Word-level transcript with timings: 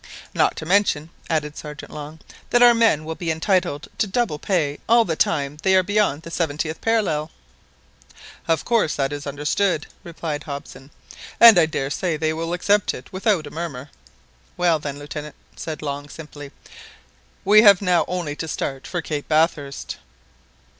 "Not 0.33 0.55
to 0.55 0.65
mention," 0.65 1.11
added 1.29 1.55
Sergeant 1.55 1.91
Long, 1.91 2.19
"that 2.49 2.63
our 2.63 2.73
men 2.73 3.05
will 3.05 3.13
be 3.13 3.29
entitled 3.29 3.87
to 3.99 4.07
double 4.07 4.39
pay 4.39 4.79
all 4.89 5.05
the 5.05 5.15
time 5.15 5.57
they 5.61 5.75
are 5.75 5.83
beyond 5.83 6.23
the 6.23 6.31
seventieth 6.31 6.81
parallel." 6.81 7.29
"Of 8.47 8.65
course 8.65 8.95
that 8.95 9.13
is 9.13 9.27
understood," 9.27 9.85
replied 10.03 10.45
Hobson; 10.45 10.89
"and 11.39 11.59
I 11.59 11.67
daresay 11.67 12.17
they 12.17 12.33
will 12.33 12.53
accept 12.53 12.95
it 12.95 13.13
without 13.13 13.45
a 13.45 13.51
murmur." 13.51 13.91
"Well 14.57 14.79
then, 14.79 14.97
Lieutenant," 14.97 15.35
said 15.55 15.83
Long 15.83 16.09
simply, 16.09 16.49
"we 17.45 17.61
have 17.61 17.79
now 17.79 18.03
only 18.07 18.35
to 18.37 18.47
start 18.47 18.87
for 18.87 19.03
Cape 19.03 19.27
Bathurst." 19.29 19.97